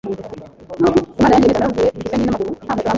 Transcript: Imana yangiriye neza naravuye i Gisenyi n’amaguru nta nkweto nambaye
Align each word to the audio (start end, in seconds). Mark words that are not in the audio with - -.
Imana 1.17 1.33
yangiriye 1.35 1.37
neza 1.41 1.57
naravuye 1.59 1.87
i 1.89 1.99
Gisenyi 1.99 2.25
n’amaguru 2.25 2.51
nta 2.55 2.63
nkweto 2.63 2.67
nambaye 2.67 2.87